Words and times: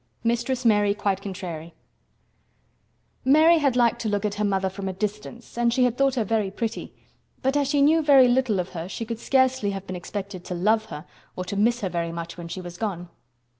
MISTRESS 0.23 0.65
MARY 0.65 0.95
QUITE 0.95 1.21
CONTRARY 1.21 1.75
Mary 3.23 3.59
had 3.59 3.75
liked 3.75 4.01
to 4.01 4.09
look 4.09 4.25
at 4.25 4.33
her 4.33 4.43
mother 4.43 4.67
from 4.67 4.89
a 4.89 4.93
distance 4.93 5.55
and 5.59 5.71
she 5.71 5.83
had 5.83 5.95
thought 5.95 6.15
her 6.15 6.23
very 6.23 6.49
pretty, 6.49 6.91
but 7.43 7.55
as 7.55 7.67
she 7.67 7.83
knew 7.83 8.01
very 8.01 8.27
little 8.27 8.59
of 8.59 8.69
her 8.69 8.89
she 8.89 9.05
could 9.05 9.19
scarcely 9.19 9.69
have 9.69 9.85
been 9.85 9.95
expected 9.95 10.43
to 10.45 10.55
love 10.55 10.85
her 10.85 11.05
or 11.35 11.45
to 11.45 11.55
miss 11.55 11.81
her 11.81 11.89
very 11.89 12.11
much 12.11 12.35
when 12.35 12.47
she 12.47 12.61
was 12.61 12.77
gone. 12.79 13.09